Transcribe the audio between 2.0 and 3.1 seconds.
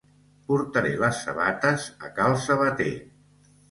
a cal sabater